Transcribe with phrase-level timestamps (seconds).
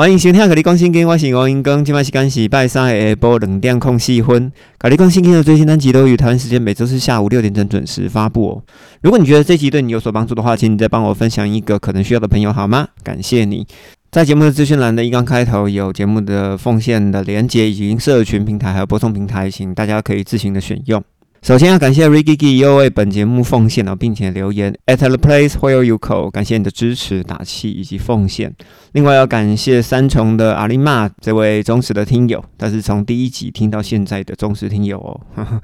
[0.00, 4.50] 欢迎收听《格力讲心经》，我是王英庚，今晚时间是拜三下播冷电空四分。
[4.78, 8.62] 格力讲心经的最新单集都于台湾时间每周四下午六点整准时发布哦。
[9.02, 12.88] 如果你觉得这集对你有所帮助的话，请你再帮我分享一个可能需要的朋友好吗？
[13.04, 13.66] 感谢你。
[14.10, 21.04] 在节目的资讯栏的一刚开头有节目的奉献的连接，以及社群平台还有播送平台，请大家可以自行的选用。
[21.42, 28.54] 首先要感谢 Ricky 又为本节目奉献了，并且留言 at the place where you go，感谢你的支持、打气以及奉献。
[28.92, 35.18] 另外要感谢三重的阿丽玛这位忠实的听友，他是从第一集听到现在的忠实听友哦。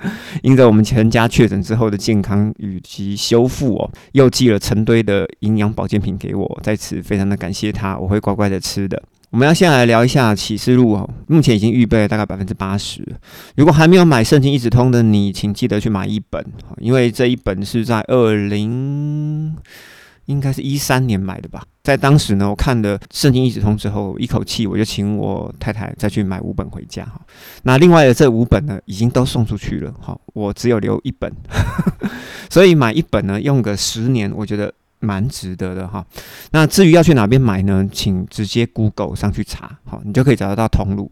[0.42, 9.02] 因着我们全家确诊之后的健康以及修复哦，又寄了成堆的营养保健品给我，在此非常的感谢他，我会乖乖的吃的。
[9.36, 13.06] 我们要先来聊一下启示录哦，目前已经预备了大概百分之八十。
[13.54, 16.42] 如果还没有买圣经一直通的你，请记得去买一本，
[16.78, 19.54] 因为这一本是在二零
[20.24, 21.62] 应该是一三年买的吧。
[21.82, 27.20] 在当时呢，我看了圣经一直通之后，一口气我就请我太太再去买五本回家哈。
[27.64, 31.30] 那另外的这五本呢，已经都送出去了哈，我只有留一本，
[32.48, 34.72] 所以买一本呢，用个十年，我觉得。
[35.06, 36.04] 蛮值得的哈，
[36.50, 37.88] 那至于要去哪边买呢？
[37.92, 41.08] 请直接 Google 上去查，好，你就可以找得到通路。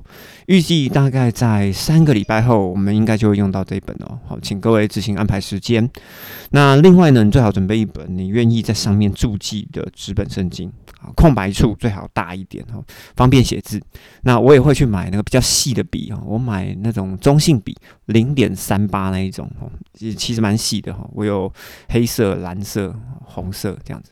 [0.46, 4.18] 预计大概在三个礼拜后，我们应该就会用到这一本哦。
[4.26, 5.88] 好，请各位自行安排时间。
[6.50, 10.70] 那另外呢，你最好准备一本你愿意在上面注记的纸本圣经，
[11.00, 12.84] 啊，空白处最好大一点哦，
[13.16, 13.80] 方便写字。
[14.22, 19.70] 那我也会去买那个比较细的笔哦，我买那种中性笔，零点三八那一种哦，
[20.16, 21.08] 其实蛮细的哈。
[21.12, 21.50] 我有
[21.88, 23.78] 黑色、蓝色、红色。
[23.84, 24.10] 这样子，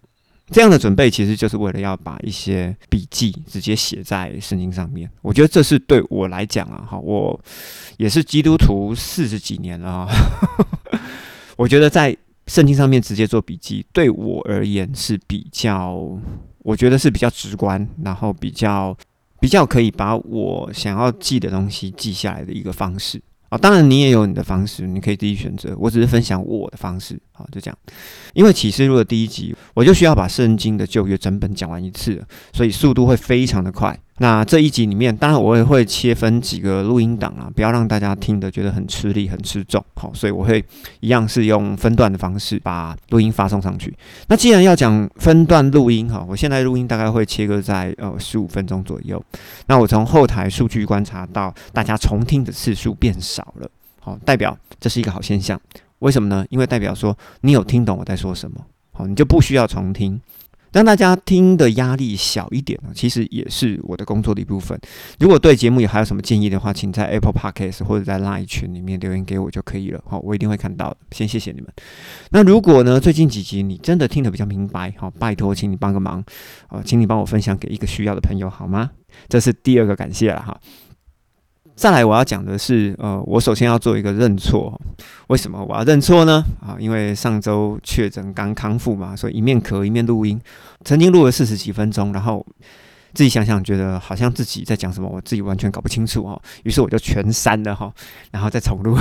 [0.51, 5.11] 这样的准备其实就是为了要把一些笔记直接写在圣经上面。
[5.23, 7.41] 我觉得这是对我来讲啊，哈，我
[7.97, 10.13] 也是基督徒四十几年了哈
[10.91, 11.01] 啊。
[11.57, 12.17] 我觉得在
[12.49, 16.09] 圣经上面直接做笔记，对我而言是比较，
[16.59, 18.97] 我觉得是比较直观，然后比较
[19.41, 23.23] 比较可以把我想要记的东西记下来的一个方式。
[23.53, 25.77] 啊，当然你也有你的方式，你可以自己选择。
[25.79, 27.79] 我只是分享我的方式，好，就这样。
[28.33, 32.25] 因为启示录的第一集，我就需要把圣经的旧约整本讲完一次，
[32.55, 33.95] 所以速度会非常的快。
[34.19, 39.83] 那这一集里面，当然我也会切分几个录音档啊，不要让大家听的觉得很吃力、很吃重。
[39.95, 40.63] 好，所以我会
[41.01, 43.93] 一样是用分段的方式把录音发送上去。
[44.29, 49.21] 那既然要讲分段录音哈，我现在录音大概会切割在呃十五分钟左右。
[49.67, 53.69] 那我从后台数据观察到，大家重听的次数变少了，
[53.99, 55.61] 好，代表这是一个好现象。
[56.01, 56.45] 为什么呢？
[56.51, 58.61] 因为代表说你有听懂我在说什么，
[58.93, 60.21] 好，你就不需要重听。
[60.73, 64.79] 让大家听的压力小一点呢，其实也是我的工作的一部分。
[65.21, 70.03] 如果对节目有还有什么建议的话，请在 Apple Podcast 或者在 Line 群里面留言给我就可以了。
[70.07, 70.97] 好，我一定会看到的。
[71.11, 71.71] 先谢谢你们。
[72.31, 76.25] 那如果呢，最近几集你真的听得比较明白，好，拜托，请你帮个忙，
[76.69, 78.91] 啊，请你帮我分享给一个需要的朋友好吗？
[79.29, 80.59] 这是第二个感谢了哈。
[81.83, 84.81] 再来，我要讲的是，呃，我首先要做一个认错。
[85.27, 86.45] 为什么我要认错呢？
[86.61, 90.41] 啊，因为上周确诊刚康复嘛，所以一面咳一面录音，
[90.85, 92.47] 曾经录了四十几分钟，然后
[93.15, 97.93] 自己想想觉得好像自己在讲什么，我自己完全搞不清楚哦，于是我就全删了哈，
[98.31, 98.97] 然后再重录。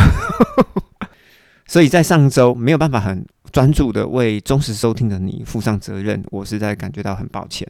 [1.67, 7.67] 所以在上周没有办法很专注的为忠实收听的你负上责任，我实在感觉到很抱歉。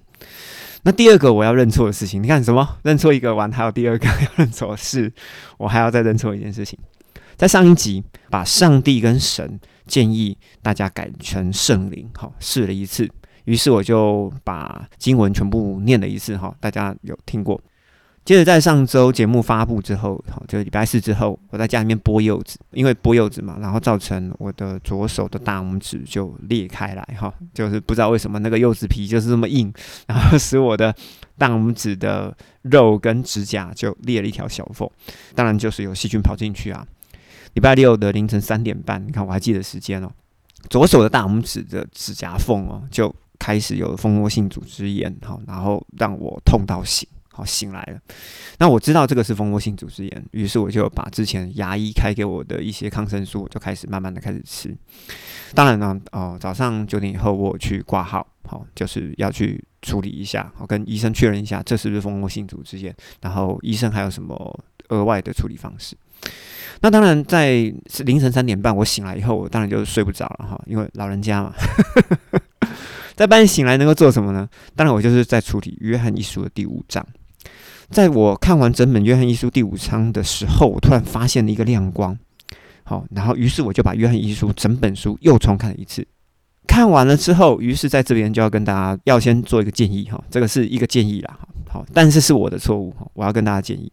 [0.83, 2.77] 那第二个我要认错的事情，你看什么？
[2.83, 5.11] 认错一个完，还有第二个要认错，是
[5.57, 6.77] 我还要再认错一件事情。
[7.37, 13.09] 在上一集把上帝跟神建议大家改成圣灵，好试了一次，
[13.45, 17.61] 于是我就把经文全部念了一次，哈，大家有听过？
[18.23, 29.73] 接着在上周节目发布之后，好，就礼拜四之后，我在家里面剥柚子，因为剥柚子嘛，然后造成我的左手的大拇指就裂开来，哈，就是不知道为什么那个柚子皮就是这么硬，
[30.05, 30.95] 然后使我的
[31.35, 34.87] 大拇指的肉跟指甲就裂了一条小缝，
[35.33, 36.85] 当然就是有细菌跑进去啊。
[37.55, 40.11] 礼拜六的凌晨三点半，你看我还记得时间哦，
[40.69, 47.09] 左手的大拇指的指甲缝哦就开始有蜂窝性组织炎，好，然后让我痛到醒。
[47.33, 47.99] 好，醒来了。
[48.59, 54.75] 那我知道这个是蜂窝性组织炎，于是我就把之前牙医开给我的一些抗生素，就开始慢慢的开始吃。
[55.53, 65.95] 当然呢，哦，早上九点以后我去挂号，好，就是要去处理一下，我跟医生确认一下这是不是蜂窝性组织炎，然后医生还有什么额外的处理方式。
[66.81, 67.73] 那当然，在
[68.05, 71.53] 凌晨三点半我醒来以后，我当然就睡不着了哈，因为老人家嘛。
[73.15, 74.49] 在半夜醒来能够做什么呢？
[74.75, 77.05] 当然，我就是在处理约翰一书的第五章。
[77.89, 82.17] 在我看完整本约翰一书第五章的时候，我突然发现了一个亮光。
[82.83, 86.05] 好，然后于是我就把约翰一书整本书又重看了一次。
[86.67, 91.39] 看完了之后，于是在这边就要跟大家要先做一个建议哈，这个是一个建议啦。
[91.69, 92.93] 好，但是是我的错误。
[93.13, 93.91] 我要跟大家建议，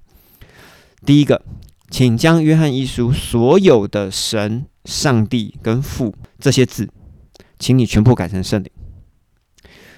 [1.04, 1.42] 第一个，
[1.90, 6.88] 请将约翰一书所有的神、上帝跟父这些字，
[7.58, 8.70] 请你全部改成圣灵。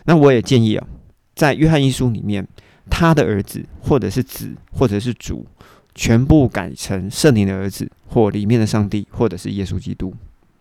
[0.04, 0.86] 那我也建议啊，
[1.34, 2.46] 在约翰一书里面，
[2.90, 5.46] 他的儿子或者是子或者是主，
[5.94, 10.12] 全部改成圣灵的儿子或里面的上帝或者是耶稣基督。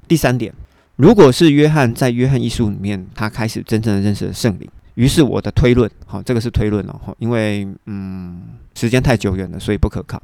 [0.08, 0.54] 第三点，
[0.96, 8.42] 如果是约翰在约翰一书里面，他开始真正的认识了圣灵，于是我的推论，好，这个是推论了哈，因为嗯
[8.76, 10.22] 时间太久远了，所以不可靠，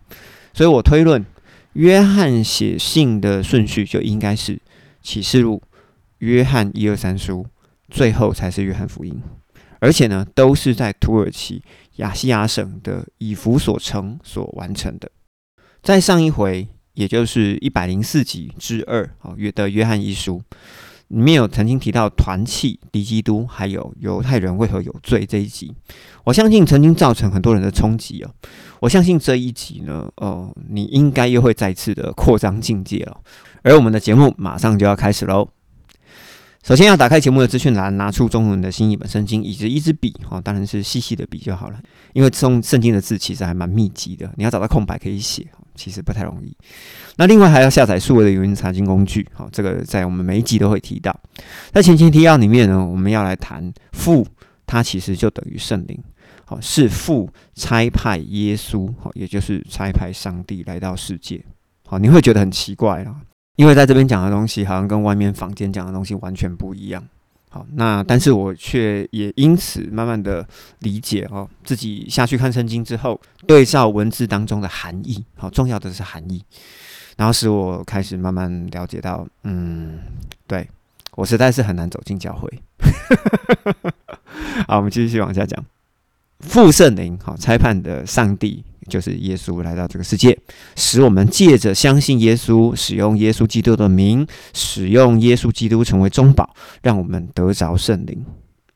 [0.53, 1.25] 所以我推论
[1.73, 4.61] 约翰写信的顺序就应该是
[5.01, 5.61] 启示录、
[6.19, 7.45] 约翰一二三书。
[7.87, 9.21] 最后才是约翰福音，
[9.79, 11.61] 而且呢，都是在土耳其
[11.97, 15.09] 亚细亚省的以弗所城所完成的。
[15.81, 20.41] 在上一回，也就是一百零四集之二啊，约的约翰一书
[21.09, 25.71] 里面有曾经提到团契敌基督，还有犹太人为何有罪这一集，
[26.23, 28.31] 我相信曾经造成很多人的冲击哦。
[28.79, 33.21] 我相信这一集呢，哦，你应该又会再次的扩张境界了。
[33.61, 35.47] 而我们的节目马上就要开始喽。
[36.65, 41.79] 首先要打开节目的资讯栏，拿出中文的新译本圣经，以及一支笔，哈，当然是细细的笔就好了。
[42.13, 45.45] 因为中圣经的字其实还蛮密集的，你要找到空白可以写，
[45.75, 46.57] 其实不太容易。
[47.17, 51.15] 那另外还要下载数位的语音查经工具，好，这个在我们每一集都会提到。
[51.71, 54.25] 在前情提要里面呢，我们要来谈父，
[54.65, 56.03] 它其实就等于圣灵，
[56.45, 61.45] 好，是父差派耶稣，好，也就是差派上帝来到世界，
[61.85, 63.21] 好，你会觉得很奇怪啊。
[63.55, 67.03] 因为在这边讲的东西，好像跟外面房间讲的东西完全不一样。
[67.49, 70.45] 好，那但是我却也因此慢慢的
[70.79, 76.43] 理解哦，自己下去看圣经之后，对照文字当中的含义，好，重要的是含义，
[77.15, 79.99] 然后使我开始慢慢了解到，嗯，
[80.45, 80.69] 对
[81.11, 82.61] 我实在是很难走进教会。
[84.67, 85.63] 好，我们继续往下讲，
[86.41, 88.65] 父圣灵，好，裁判的上帝。
[88.87, 90.37] 就是耶稣来到这个世界，
[90.75, 98.23] 使我们借着相信耶稣，使用耶稣基督的名，使用耶稣基督成为中保，让我们得着圣灵。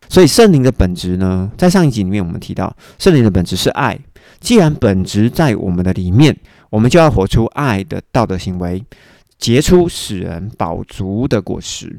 [0.08, 4.00] 所以圣灵的本质呢，在上一集里面我们提到，圣灵的本质是爱。
[4.40, 6.36] 既然本质在我们的里面，
[6.70, 8.84] 我们就要活出爱的道德行为，
[9.38, 11.96] 结出使人饱足的果实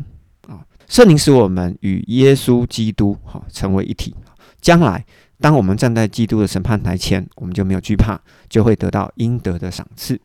[0.48, 0.58] 啊！
[0.88, 4.14] 圣灵使我们与耶稣基督哈成为一体，
[4.60, 5.04] 将来。
[5.40, 10.20] 当我们站在基督的审判台前，我们就没有惧怕，就会得到应得的赏赐。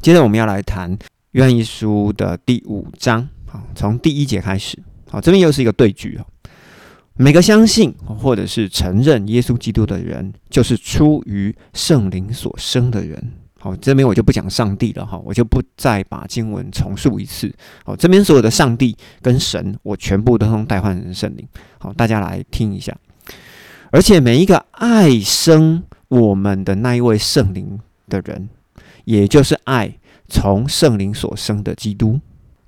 [0.00, 0.96] 接着我们要来谈
[1.32, 4.78] 愿意书的第五章，好，从第一节开始，
[5.10, 6.26] 好，这边又是一个对句哦。
[7.14, 13.32] 每个相信或者是承认耶稣基督的人，就是出于圣灵所生的人。
[13.58, 17.52] 好，这边我就不讲上帝了哈，我就不再把经文重述一次。
[17.84, 21.44] 好，这边所有的上帝跟神，我全部都用代换成圣灵。
[21.78, 22.96] 好，大家来听一下。
[23.90, 28.48] 而且每一个爱生我们的那一位圣灵的人，
[29.04, 29.98] 也就是爱
[30.28, 32.20] 从圣灵所生的基督。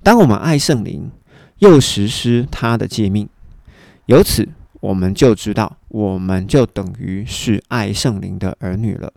[0.03, 1.11] 当我们爱圣灵，
[1.59, 3.29] 又实施他的诫命，
[4.07, 4.49] 由此
[4.81, 9.13] 我们就知道，我们就等于是爱圣灵的儿女了。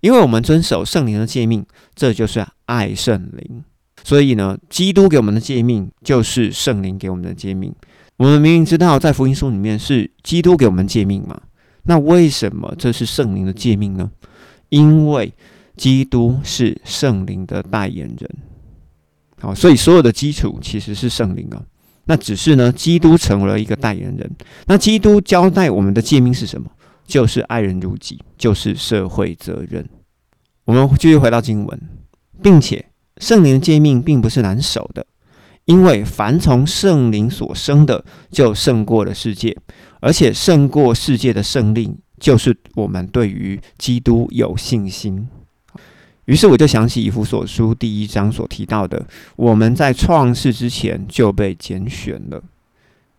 [0.00, 1.64] 因为我们遵守圣灵的诫命，
[1.94, 3.64] 这就是爱圣灵。
[4.02, 7.72] 所以呢，基督给我们的诫命，就是圣灵给我们的诫命。
[8.16, 11.40] 我们明明知道，在福音书里面是基督给我们诫命嘛？
[11.82, 14.10] 那为什么这是圣灵的诫命呢？
[14.68, 15.32] 因为
[15.76, 18.30] 基督是圣灵的代言人，
[19.40, 21.62] 好，所以所有的基础其实是圣灵啊。
[22.06, 24.30] 那只是呢，基督成为了一个代言人。
[24.66, 26.70] 那基督交代我们的诫命是什么？
[27.06, 29.86] 就是爱人如己，就是社会责任。
[30.64, 31.80] 我们继续回到经文，
[32.42, 32.86] 并且
[33.18, 35.04] 圣灵的诫命并不是难守的。
[35.66, 39.56] 因为凡从圣灵所生的，就胜过了世界，
[40.00, 45.26] 而且胜过世界的胜利，就是我们对于基督有信心。
[46.26, 49.06] 于是我就想起以弗所书第一章所提到的，
[49.36, 52.42] 我们在创世之前就被拣选了。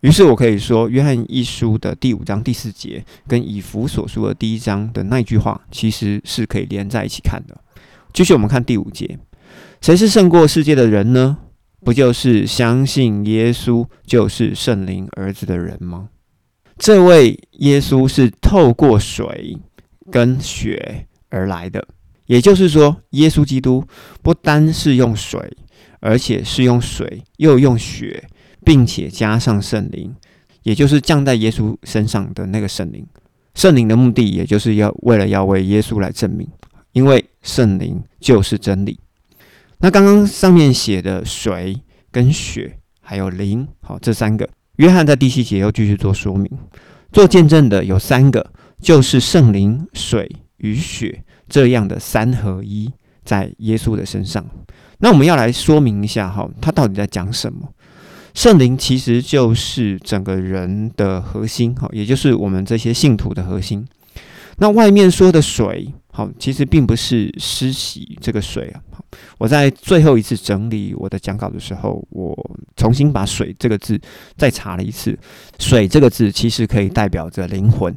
[0.01, 7.57] 于是我可以说，约翰一书的第五章第四节，跟以弗所书的第一章的那句话，其实是可以连在一起看的。
[8.13, 9.17] 继续我们看第五节，
[9.81, 11.37] 谁是胜过世界的人呢？
[11.85, 16.09] 不就是相信耶稣就是圣灵儿子的人吗？
[16.79, 19.55] 这位耶稣是透过水
[20.11, 21.87] 跟血而来的，
[22.25, 23.85] 也就是说，耶稣基督
[24.23, 25.55] 不单是用水，
[25.99, 28.27] 而且是用水又用血，
[28.63, 30.11] 并且加上圣灵，
[30.63, 33.05] 也就是降在耶稣身上的那个圣灵。
[33.53, 36.47] 圣灵的目的，也就是要为了要为耶稣来证明，
[36.93, 38.99] 因为圣灵就是真理。
[39.79, 41.77] 那刚刚上面写的水
[42.11, 46.49] 跟血还有灵，好，这三个，约翰在第七节又继续做说明。
[47.11, 48.51] 做见证的有三个，
[48.81, 52.91] 就是圣灵、水与血这样的三合一，
[53.23, 54.45] 在耶稣的身上。
[54.99, 57.69] 那我们要来说明一下哈，他到底在讲什么？
[58.33, 63.85] 圣灵其实就是整个人的核心哈，也就是我们这些信徒的核心。
[64.57, 68.79] 那外面说的水，好，其实并不是湿洗这个水啊。
[69.37, 72.33] 我在最后一次整理我的讲稿的时候，我
[72.77, 73.99] 重新把“水”这个字
[74.37, 75.19] 再查了一次。
[75.59, 77.93] 水这个字其实可以代表着灵魂，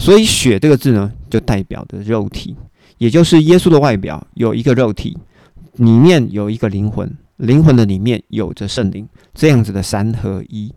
[0.00, 2.56] 所以“血”这个字呢，就代表着肉体，
[2.98, 5.16] 也就是耶稣的外表有一个肉体，
[5.74, 10.74] 里面有一个灵魂，灵魂的里面有着圣灵，这样子的三合一，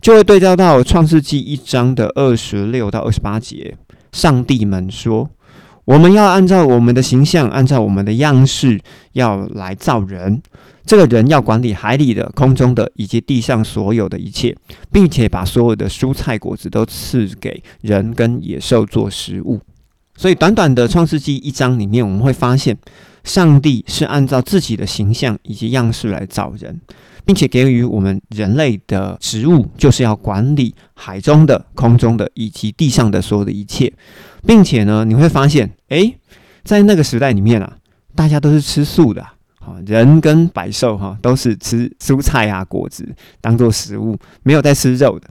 [0.00, 3.76] 就会对照到创世纪一章的二十六到二十八节。
[4.12, 5.30] 上帝们说
[5.84, 8.80] ：“我们要按照我们的形象，按照我们的样式，
[9.12, 10.40] 要来造人。
[10.84, 14.56] 这个人要管理海里的、空中的以及地上所有的一切，
[14.90, 19.60] 并且把所有的蔬菜果子都赐给人跟野兽做食物。
[20.16, 22.76] 所以，短短的创世纪一章里面，我们会发现，
[23.24, 26.80] 上帝是按照自己的形象以及样式来造人。”
[27.24, 33.92] 并且给予我们人类的职务，就是要管理海中的、空中的以及地上的所有的一切，
[34.44, 36.18] 并且呢，你会发现，诶，
[36.64, 37.76] 在那个时代里面啊，
[38.16, 39.22] 大家都是吃素的，
[39.60, 43.08] 啊，人跟百兽哈都是吃蔬菜啊、果子
[43.40, 45.28] 当做食物，没有在吃肉的。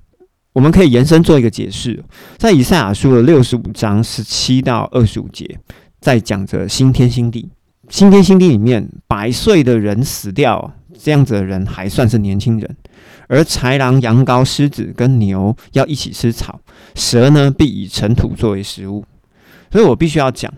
[0.53, 2.01] 我们可以延伸做一个解释，
[2.38, 5.60] 在以赛亚书的六十五章十七到二十五节，
[6.00, 7.50] 在讲着新天新地。
[7.91, 10.74] 新天新地里面，百岁的人死掉。
[11.03, 12.77] 这样子的人还算是年轻人，
[13.27, 16.62] 而豺狼、羊羔、狮子跟牛要一起吃草，
[16.93, 19.03] 蛇呢必以尘土作为食物。
[19.71, 20.53] 所以我必须要讲，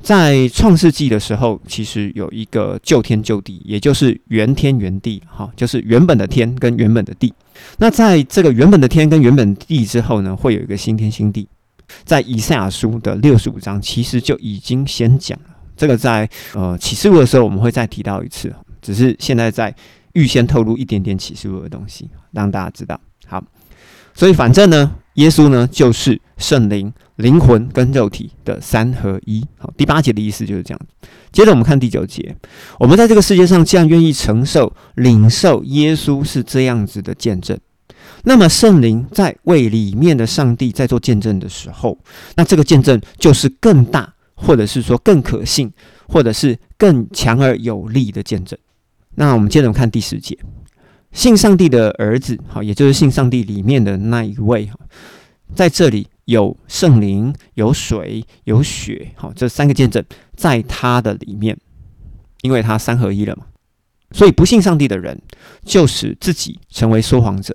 [0.00, 7.34] 在创世纪的时候，其实有一个旧天旧地，也就是原天原地，哈，就是原本的天跟原本的地。
[7.78, 11.48] 那在这个原本的天跟原本地之后呢，会有一个新天新地。
[12.04, 15.36] 在以赛亚书的六十五章，其实就已经先讲。
[15.82, 18.54] 这个在呃启示录的时候，我们会再提到一次。
[18.80, 19.74] 只是现在在
[20.12, 23.00] 预先透露一点点启示录的东西，让大家知道。
[23.26, 23.42] 好，
[24.14, 29.44] 所以反正呢，耶稣呢就是圣灵、灵魂跟肉体的三合一。
[29.58, 30.80] 好，第八节的意思就是这样。
[31.32, 32.36] 接着我们看第九节，
[32.78, 37.58] 我们在这个世界上既然愿意承受、领受耶稣是这样子的见证，
[38.22, 41.98] 那么圣灵在为里面的上帝在做见证的时候，
[42.36, 45.72] 那这个见证就是更大，或者是说更可信，
[46.08, 48.58] 或者是更强而有力的见证。
[49.14, 50.38] 那我们接着看第十节，
[51.12, 54.78] 信上帝的儿子，好，也就是信上帝里面的那一位，哈，
[55.54, 61.56] 在这里有圣灵、有水、有血，好，这三个见证在他的里面，
[62.40, 63.44] 因为他三合一了嘛，
[64.12, 65.20] 所以不信上帝的人
[65.64, 67.54] 就使自己成为说谎者，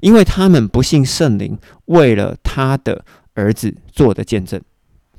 [0.00, 3.04] 因为他们不信圣灵为了他的
[3.34, 4.60] 儿子做的见证，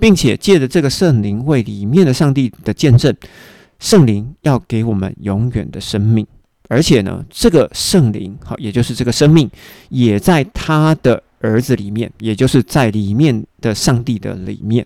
[0.04, 3.16] 并且借着这个圣灵为里面的上帝的见证。
[3.80, 6.28] 圣灵要给我们永远的生命，
[6.68, 9.50] 而且呢，这个圣灵好，也就是这个生命，
[9.88, 14.86] 也在他的儿子里面，也就是在里面的上帝的里面。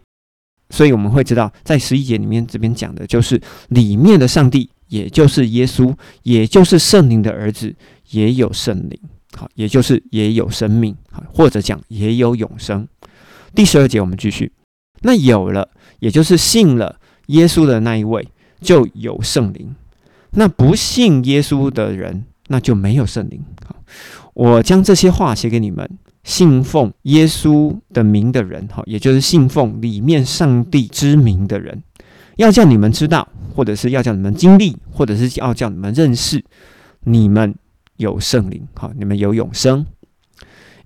[0.70, 7.76] 所以我们会知道，在十一节里面这边讲的就是里面的上帝，也就是耶稣，也就是圣灵的儿子，
[8.12, 9.00] 也有圣灵，
[9.36, 12.88] 好，也就是也有生命，好，或者讲也有永生。
[13.56, 14.52] 第十二节我们继续，
[15.02, 18.28] 那有了，也就是信了耶稣的那一位。
[18.60, 19.76] 就有圣灵，
[20.32, 23.40] 那不信耶稣的人，那就没有圣灵。
[24.34, 25.88] 我将这些话写给你们，
[26.24, 31.84] 信奉耶稣的名的人，哈，也就是信奉里面上帝之名的人，
[32.38, 36.44] 要叫你们知道，或者是要叫你们经历，或者是要叫你们认识，
[37.02, 37.54] 你们
[37.98, 39.86] 有圣灵，好，你们有永生，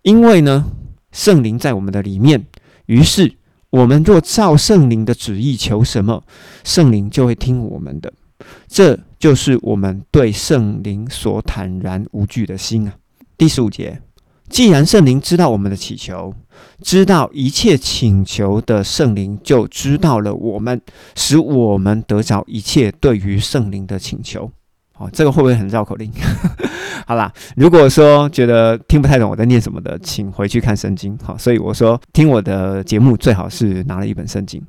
[0.01, 0.65] 因为呢，
[1.13, 2.45] 圣灵在我们的里面，
[2.87, 3.37] 于是。
[3.71, 6.23] 我们若照圣灵的旨意求什么，
[6.63, 8.11] 圣灵就会听我们的。
[8.67, 12.93] 这就是我们对圣灵所坦然无惧的心啊。
[13.37, 14.01] 第十五节，
[14.49, 16.33] 既然圣灵知道我们的祈求，
[16.81, 20.81] 知道一切请求的圣灵就知道了我们，
[21.15, 24.51] 使我们得着一切对于圣灵的请求。
[25.01, 26.11] 哦，这个会不会很绕口令？
[27.07, 31.17] 好啦，如果说觉得听不太懂我在念什么的，请回去看圣经。
[31.23, 34.61] 好，所以我说听我的节目最好是拿了一本圣经。